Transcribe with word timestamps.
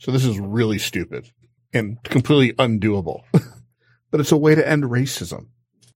So 0.00 0.10
this 0.10 0.24
is 0.24 0.40
really 0.40 0.78
stupid 0.78 1.30
and 1.74 2.02
completely 2.02 2.54
undoable. 2.54 3.22
but 4.10 4.20
it's 4.20 4.32
a 4.32 4.36
way 4.36 4.54
to 4.54 4.66
end 4.66 4.84
racism. 4.84 5.48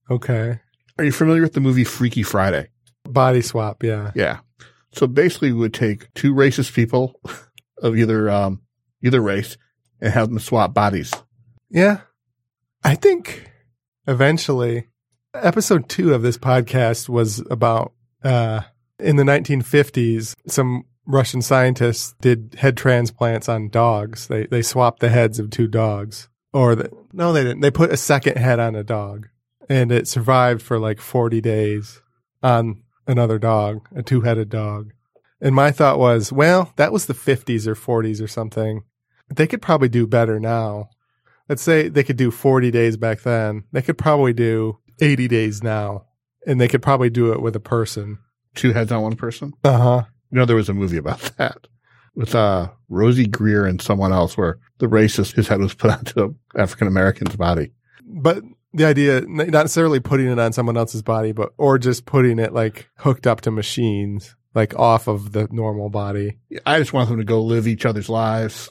Okay. 0.09 0.59
Are 0.97 1.03
you 1.03 1.11
familiar 1.11 1.41
with 1.41 1.53
the 1.53 1.59
movie 1.59 1.83
Freaky 1.83 2.21
Friday? 2.21 2.69
Body 3.03 3.41
swap. 3.41 3.83
Yeah. 3.83 4.11
Yeah. 4.13 4.39
So 4.93 5.07
basically 5.07 5.51
we 5.51 5.59
would 5.59 5.73
take 5.73 6.13
two 6.13 6.35
racist 6.35 6.73
people 6.73 7.19
of 7.81 7.97
either, 7.97 8.29
um, 8.29 8.61
either 9.03 9.21
race 9.21 9.57
and 9.99 10.13
have 10.13 10.29
them 10.29 10.39
swap 10.39 10.73
bodies. 10.73 11.11
Yeah. 11.71 12.01
I 12.83 12.93
think 12.93 13.51
eventually 14.05 14.87
episode 15.33 15.89
two 15.89 16.13
of 16.13 16.21
this 16.21 16.37
podcast 16.37 17.09
was 17.09 17.43
about, 17.49 17.93
uh, 18.23 18.61
in 18.99 19.15
the 19.15 19.23
1950s, 19.23 20.35
some 20.47 20.83
Russian 21.07 21.41
scientists 21.41 22.15
did 22.21 22.55
head 22.57 22.77
transplants 22.77 23.47
on 23.47 23.69
dogs. 23.69 24.27
They, 24.27 24.47
they 24.47 24.61
swapped 24.61 24.99
the 24.99 25.09
heads 25.09 25.39
of 25.39 25.49
two 25.49 25.67
dogs 25.67 26.29
or 26.53 26.75
the, 26.75 26.89
no, 27.13 27.33
they 27.33 27.43
didn't. 27.43 27.61
They 27.61 27.71
put 27.71 27.91
a 27.91 27.97
second 27.97 28.37
head 28.37 28.59
on 28.59 28.75
a 28.75 28.83
dog 28.83 29.27
and 29.69 29.91
it 29.91 30.07
survived 30.07 30.61
for 30.61 30.79
like 30.79 31.01
40 31.01 31.41
days 31.41 32.01
on 32.41 32.81
another 33.07 33.37
dog, 33.37 33.87
a 33.95 34.01
two 34.01 34.21
headed 34.21 34.49
dog. 34.49 34.93
And 35.41 35.53
my 35.53 35.71
thought 35.71 35.99
was, 35.99 36.31
well, 36.31 36.71
that 36.77 36.93
was 36.93 37.05
the 37.05 37.13
50s 37.13 37.67
or 37.67 37.75
40s 37.75 38.21
or 38.21 38.27
something. 38.27 38.83
They 39.29 39.47
could 39.47 39.61
probably 39.61 39.89
do 39.89 40.07
better 40.07 40.39
now. 40.39 40.89
Let's 41.49 41.61
say 41.61 41.89
they 41.89 42.03
could 42.03 42.17
do 42.17 42.31
40 42.31 42.71
days 42.71 42.97
back 42.97 43.21
then. 43.21 43.65
They 43.71 43.81
could 43.81 43.97
probably 43.97 44.33
do 44.33 44.79
80 45.01 45.27
days 45.27 45.61
now. 45.61 46.05
And 46.47 46.61
they 46.61 46.67
could 46.67 46.81
probably 46.81 47.09
do 47.09 47.33
it 47.33 47.41
with 47.41 47.55
a 47.55 47.59
person. 47.59 48.19
Two 48.53 48.71
heads 48.71 48.91
on 48.91 49.01
one 49.01 49.15
person. 49.15 49.53
Uh 49.63 49.77
huh. 49.77 50.03
You 50.35 50.41
know, 50.41 50.45
there 50.45 50.57
was 50.57 50.67
a 50.67 50.73
movie 50.73 50.97
about 50.97 51.21
that 51.37 51.65
with, 52.13 52.35
uh, 52.35 52.67
Rosey 52.91 53.25
Grier 53.25 53.65
and 53.65 53.81
someone 53.81 54.11
else 54.11 54.37
where 54.37 54.59
the 54.79 54.87
racist, 54.87 55.33
his 55.33 55.47
head 55.47 55.61
was 55.61 55.73
put 55.73 55.91
onto 55.97 56.23
an 56.25 56.35
African 56.57 56.89
American's 56.89 57.37
body. 57.37 57.71
But 58.03 58.43
the 58.73 58.83
idea, 58.83 59.21
not 59.21 59.47
necessarily 59.47 60.01
putting 60.01 60.27
it 60.27 60.37
on 60.37 60.51
someone 60.51 60.75
else's 60.75 61.01
body, 61.01 61.31
but, 61.31 61.53
or 61.57 61.77
just 61.77 62.05
putting 62.05 62.37
it 62.37 62.51
like 62.51 62.89
hooked 62.97 63.25
up 63.25 63.39
to 63.41 63.51
machines, 63.51 64.35
like 64.53 64.77
off 64.77 65.07
of 65.07 65.31
the 65.31 65.47
normal 65.51 65.89
body. 65.89 66.37
I 66.65 66.79
just 66.79 66.91
want 66.91 67.07
them 67.07 67.19
to 67.19 67.23
go 67.23 67.41
live 67.41 67.65
each 67.65 67.85
other's 67.85 68.09
lives. 68.09 68.69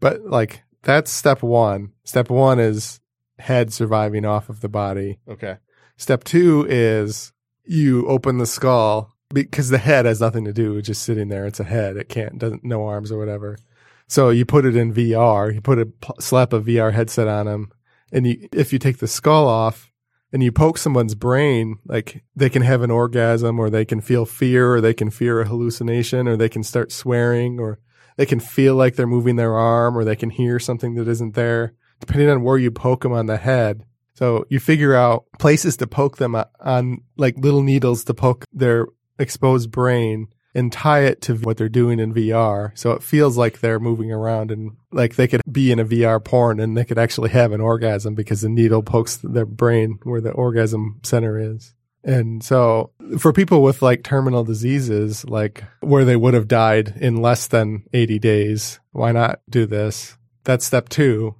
But 0.00 0.26
like, 0.26 0.62
that's 0.82 1.10
step 1.10 1.42
one. 1.42 1.92
Step 2.04 2.28
one 2.28 2.58
is 2.58 3.00
head 3.38 3.72
surviving 3.72 4.26
off 4.26 4.50
of 4.50 4.60
the 4.60 4.68
body. 4.68 5.20
Okay. 5.26 5.56
Step 5.96 6.24
two 6.24 6.66
is 6.68 7.32
you 7.64 8.06
open 8.08 8.36
the 8.36 8.46
skull 8.46 9.16
because 9.32 9.68
the 9.68 9.78
head 9.78 10.06
has 10.06 10.20
nothing 10.20 10.44
to 10.44 10.52
do 10.52 10.74
with 10.74 10.86
just 10.86 11.02
sitting 11.02 11.28
there. 11.28 11.46
It's 11.46 11.60
a 11.60 11.64
head. 11.64 11.96
It 11.96 12.08
can't, 12.08 12.38
doesn't, 12.38 12.64
no 12.64 12.86
arms 12.86 13.12
or 13.12 13.18
whatever. 13.18 13.58
So 14.06 14.30
you 14.30 14.44
put 14.46 14.64
it 14.64 14.74
in 14.74 14.92
VR. 14.92 15.54
You 15.54 15.60
put 15.60 15.78
a 15.78 15.88
slap 16.20 16.52
a 16.52 16.60
VR 16.60 16.92
headset 16.92 17.28
on 17.28 17.46
them, 17.46 17.70
and 18.10 18.26
you, 18.26 18.48
if 18.52 18.72
you 18.72 18.78
take 18.78 18.98
the 18.98 19.06
skull 19.06 19.46
off 19.46 19.92
and 20.32 20.42
you 20.42 20.50
poke 20.50 20.78
someone's 20.78 21.14
brain, 21.14 21.78
like 21.86 22.24
they 22.34 22.48
can 22.48 22.62
have 22.62 22.82
an 22.82 22.90
orgasm, 22.90 23.58
or 23.58 23.68
they 23.68 23.84
can 23.84 24.00
feel 24.00 24.24
fear, 24.24 24.74
or 24.74 24.80
they 24.80 24.94
can 24.94 25.10
fear 25.10 25.40
a 25.40 25.46
hallucination, 25.46 26.26
or 26.26 26.36
they 26.36 26.48
can 26.48 26.62
start 26.62 26.90
swearing, 26.90 27.60
or 27.60 27.78
they 28.16 28.26
can 28.26 28.40
feel 28.40 28.74
like 28.74 28.96
they're 28.96 29.06
moving 29.06 29.36
their 29.36 29.54
arm, 29.54 29.96
or 29.96 30.04
they 30.04 30.16
can 30.16 30.30
hear 30.30 30.58
something 30.58 30.94
that 30.94 31.06
isn't 31.08 31.34
there, 31.34 31.74
depending 32.00 32.30
on 32.30 32.42
where 32.42 32.58
you 32.58 32.70
poke 32.70 33.02
them 33.02 33.12
on 33.12 33.26
the 33.26 33.36
head. 33.36 33.84
So 34.14 34.46
you 34.48 34.58
figure 34.58 34.94
out 34.94 35.26
places 35.38 35.76
to 35.76 35.86
poke 35.86 36.16
them 36.16 36.34
o- 36.34 36.46
on, 36.60 37.02
like 37.16 37.36
little 37.36 37.62
needles 37.62 38.04
to 38.04 38.14
poke 38.14 38.44
their 38.52 38.86
exposed 39.18 39.70
brain 39.70 40.28
and 40.54 40.72
tie 40.72 41.00
it 41.00 41.20
to 41.22 41.34
what 41.36 41.56
they're 41.56 41.68
doing 41.68 42.00
in 42.00 42.14
VR. 42.14 42.76
So 42.76 42.92
it 42.92 43.02
feels 43.02 43.36
like 43.36 43.60
they're 43.60 43.78
moving 43.78 44.10
around 44.10 44.50
and 44.50 44.76
like 44.90 45.16
they 45.16 45.28
could 45.28 45.42
be 45.50 45.70
in 45.70 45.78
a 45.78 45.84
VR 45.84 46.22
porn 46.22 46.58
and 46.58 46.76
they 46.76 46.84
could 46.84 46.98
actually 46.98 47.30
have 47.30 47.52
an 47.52 47.60
orgasm 47.60 48.14
because 48.14 48.40
the 48.40 48.48
needle 48.48 48.82
pokes 48.82 49.18
their 49.18 49.46
brain 49.46 49.98
where 50.02 50.20
the 50.20 50.32
orgasm 50.32 51.00
center 51.02 51.38
is. 51.38 51.74
And 52.02 52.42
so 52.42 52.92
for 53.18 53.32
people 53.32 53.62
with 53.62 53.82
like 53.82 54.02
terminal 54.02 54.44
diseases, 54.44 55.24
like 55.26 55.64
where 55.80 56.04
they 56.04 56.16
would 56.16 56.34
have 56.34 56.48
died 56.48 56.94
in 56.96 57.20
less 57.20 57.46
than 57.46 57.84
80 57.92 58.18
days, 58.18 58.80
why 58.92 59.12
not 59.12 59.40
do 59.50 59.66
this? 59.66 60.16
That's 60.44 60.64
step 60.64 60.88
two. 60.88 61.34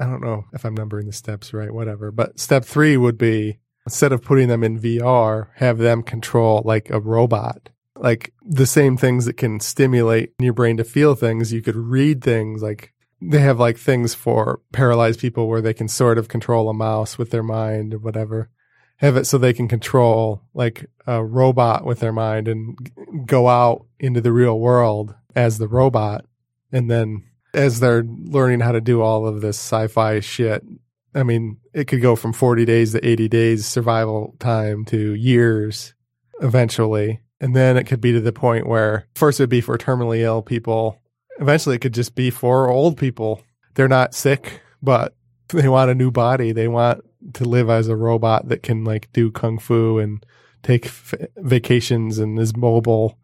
I 0.00 0.06
don't 0.06 0.22
know 0.22 0.44
if 0.52 0.64
I'm 0.64 0.74
numbering 0.74 1.06
the 1.06 1.12
steps 1.12 1.54
right, 1.54 1.72
whatever. 1.72 2.10
But 2.10 2.40
step 2.40 2.64
three 2.64 2.96
would 2.96 3.16
be 3.16 3.58
instead 3.86 4.12
of 4.12 4.22
putting 4.22 4.48
them 4.48 4.64
in 4.64 4.80
VR, 4.80 5.48
have 5.56 5.78
them 5.78 6.02
control 6.02 6.62
like 6.64 6.90
a 6.90 7.00
robot. 7.00 7.70
Like 7.96 8.32
the 8.44 8.66
same 8.66 8.96
things 8.96 9.24
that 9.26 9.36
can 9.36 9.60
stimulate 9.60 10.32
your 10.38 10.52
brain 10.52 10.76
to 10.78 10.84
feel 10.84 11.14
things, 11.14 11.52
you 11.52 11.62
could 11.62 11.76
read 11.76 12.22
things 12.22 12.62
like 12.62 12.92
they 13.20 13.40
have 13.40 13.58
like 13.58 13.78
things 13.78 14.14
for 14.14 14.60
paralyzed 14.72 15.20
people 15.20 15.48
where 15.48 15.62
they 15.62 15.74
can 15.74 15.88
sort 15.88 16.18
of 16.18 16.28
control 16.28 16.68
a 16.68 16.74
mouse 16.74 17.16
with 17.16 17.30
their 17.30 17.42
mind 17.42 17.94
or 17.94 17.98
whatever. 17.98 18.50
Have 18.98 19.16
it 19.16 19.26
so 19.26 19.38
they 19.38 19.52
can 19.52 19.68
control 19.68 20.42
like 20.54 20.86
a 21.06 21.24
robot 21.24 21.84
with 21.84 22.00
their 22.00 22.12
mind 22.12 22.48
and 22.48 23.26
go 23.26 23.48
out 23.48 23.86
into 23.98 24.20
the 24.20 24.32
real 24.32 24.58
world 24.58 25.14
as 25.34 25.58
the 25.58 25.68
robot. 25.68 26.26
And 26.72 26.90
then 26.90 27.24
as 27.52 27.80
they're 27.80 28.02
learning 28.04 28.60
how 28.60 28.72
to 28.72 28.80
do 28.80 29.00
all 29.00 29.26
of 29.26 29.40
this 29.40 29.56
sci-fi 29.56 30.20
shit, 30.20 30.64
I 31.14 31.22
mean, 31.22 31.58
it 31.72 31.86
could 31.86 32.02
go 32.02 32.16
from 32.16 32.32
40 32.32 32.64
days 32.64 32.92
to 32.92 33.06
80 33.06 33.28
days 33.28 33.66
survival 33.66 34.34
time 34.38 34.84
to 34.86 35.14
years 35.14 35.94
eventually. 36.40 37.20
And 37.40 37.54
then 37.54 37.76
it 37.76 37.84
could 37.84 38.00
be 38.00 38.12
to 38.12 38.20
the 38.20 38.32
point 38.32 38.66
where 38.66 39.06
first 39.14 39.38
it 39.38 39.44
would 39.44 39.50
be 39.50 39.60
for 39.60 39.78
terminally 39.78 40.20
ill 40.20 40.42
people. 40.42 41.00
Eventually 41.38 41.76
it 41.76 41.80
could 41.80 41.94
just 41.94 42.14
be 42.14 42.30
for 42.30 42.68
old 42.68 42.96
people. 42.96 43.42
They're 43.74 43.88
not 43.88 44.14
sick, 44.14 44.60
but 44.82 45.14
they 45.48 45.68
want 45.68 45.90
a 45.90 45.94
new 45.94 46.10
body. 46.10 46.52
They 46.52 46.68
want 46.68 47.04
to 47.34 47.44
live 47.44 47.70
as 47.70 47.88
a 47.88 47.96
robot 47.96 48.48
that 48.48 48.62
can 48.62 48.84
like 48.84 49.12
do 49.12 49.30
kung 49.30 49.58
fu 49.58 49.98
and 49.98 50.24
take 50.62 50.86
f- 50.86 51.14
vacations 51.36 52.18
and 52.18 52.38
is 52.38 52.56
mobile. 52.56 53.18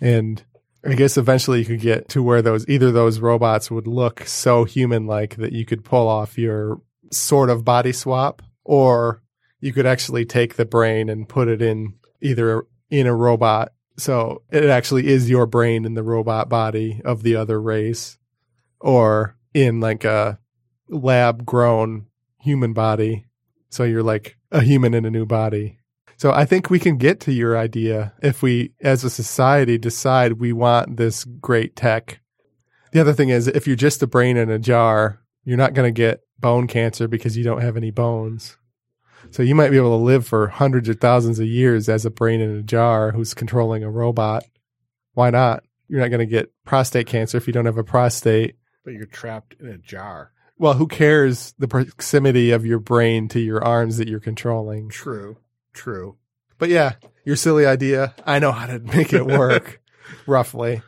And 0.00 0.42
I 0.84 0.94
guess 0.94 1.16
eventually 1.16 1.60
you 1.60 1.64
could 1.64 1.80
get 1.80 2.08
to 2.10 2.22
where 2.22 2.42
those 2.42 2.68
either 2.68 2.92
those 2.92 3.20
robots 3.20 3.70
would 3.70 3.86
look 3.86 4.26
so 4.26 4.64
human 4.64 5.06
like 5.06 5.36
that 5.36 5.52
you 5.52 5.64
could 5.64 5.84
pull 5.84 6.08
off 6.08 6.38
your 6.38 6.80
sort 7.10 7.50
of 7.50 7.64
body 7.64 7.92
swap, 7.92 8.42
or 8.64 9.22
you 9.60 9.72
could 9.72 9.86
actually 9.86 10.24
take 10.24 10.54
the 10.54 10.64
brain 10.64 11.08
and 11.08 11.28
put 11.28 11.48
it 11.48 11.62
in 11.62 11.94
either 12.20 12.64
in 12.90 13.06
a 13.06 13.14
robot. 13.14 13.72
So 13.96 14.42
it 14.50 14.64
actually 14.64 15.08
is 15.08 15.28
your 15.28 15.46
brain 15.46 15.84
in 15.84 15.94
the 15.94 16.02
robot 16.02 16.48
body 16.48 17.00
of 17.04 17.22
the 17.22 17.36
other 17.36 17.60
race, 17.60 18.18
or 18.80 19.36
in 19.54 19.80
like 19.80 20.04
a 20.04 20.38
lab 20.88 21.44
grown 21.44 22.06
human 22.40 22.72
body. 22.72 23.26
So 23.70 23.84
you're 23.84 24.02
like 24.02 24.36
a 24.50 24.62
human 24.62 24.94
in 24.94 25.04
a 25.04 25.10
new 25.10 25.26
body. 25.26 25.78
So 26.16 26.32
I 26.32 26.44
think 26.46 26.68
we 26.68 26.78
can 26.78 26.96
get 26.96 27.20
to 27.20 27.32
your 27.32 27.56
idea 27.56 28.12
if 28.22 28.42
we, 28.42 28.72
as 28.80 29.04
a 29.04 29.10
society, 29.10 29.78
decide 29.78 30.34
we 30.34 30.52
want 30.52 30.96
this 30.96 31.24
great 31.24 31.76
tech. 31.76 32.20
The 32.92 33.00
other 33.00 33.12
thing 33.12 33.28
is, 33.28 33.46
if 33.46 33.66
you're 33.66 33.76
just 33.76 34.02
a 34.02 34.06
brain 34.06 34.36
in 34.36 34.50
a 34.50 34.58
jar, 34.58 35.20
you're 35.44 35.56
not 35.56 35.74
going 35.74 35.92
to 35.92 35.96
get 35.96 36.22
bone 36.38 36.66
cancer 36.66 37.08
because 37.08 37.36
you 37.36 37.44
don't 37.44 37.62
have 37.62 37.76
any 37.76 37.90
bones. 37.90 38.56
So 39.30 39.42
you 39.42 39.54
might 39.54 39.70
be 39.70 39.76
able 39.76 39.98
to 39.98 40.04
live 40.04 40.26
for 40.26 40.48
hundreds 40.48 40.88
of 40.88 41.00
thousands 41.00 41.38
of 41.38 41.46
years 41.46 41.88
as 41.88 42.04
a 42.04 42.10
brain 42.10 42.40
in 42.40 42.56
a 42.56 42.62
jar 42.62 43.12
who's 43.12 43.34
controlling 43.34 43.82
a 43.82 43.90
robot. 43.90 44.44
Why 45.14 45.30
not? 45.30 45.64
You're 45.88 46.00
not 46.00 46.08
going 46.08 46.20
to 46.20 46.26
get 46.26 46.52
prostate 46.64 47.06
cancer 47.06 47.36
if 47.36 47.46
you 47.46 47.52
don't 47.52 47.66
have 47.66 47.78
a 47.78 47.84
prostate. 47.84 48.56
But 48.84 48.94
you're 48.94 49.06
trapped 49.06 49.54
in 49.60 49.66
a 49.68 49.78
jar. 49.78 50.32
Well, 50.56 50.74
who 50.74 50.86
cares 50.86 51.54
the 51.58 51.68
proximity 51.68 52.50
of 52.50 52.66
your 52.66 52.78
brain 52.78 53.28
to 53.28 53.40
your 53.40 53.62
arms 53.62 53.96
that 53.98 54.08
you're 54.08 54.20
controlling? 54.20 54.88
True. 54.88 55.38
True. 55.72 56.16
But 56.58 56.68
yeah, 56.68 56.94
your 57.24 57.36
silly 57.36 57.66
idea. 57.66 58.14
I 58.26 58.38
know 58.38 58.52
how 58.52 58.66
to 58.66 58.78
make 58.80 59.12
it 59.12 59.26
work 59.26 59.80
roughly. 60.26 60.82